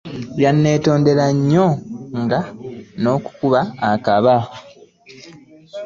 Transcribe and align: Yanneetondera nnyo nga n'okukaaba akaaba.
Yanneetondera 0.43 1.25
nnyo 1.35 1.67
nga 2.21 2.39
n'okukaaba 3.01 3.61
akaaba. 3.89 4.35